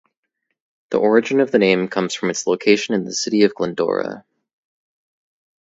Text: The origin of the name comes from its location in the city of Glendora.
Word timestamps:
The 0.89 0.97
origin 0.97 1.41
of 1.41 1.51
the 1.51 1.59
name 1.59 1.87
comes 1.87 2.15
from 2.15 2.31
its 2.31 2.47
location 2.47 2.95
in 2.95 3.05
the 3.05 3.13
city 3.13 3.43
of 3.43 3.53
Glendora. 3.53 4.25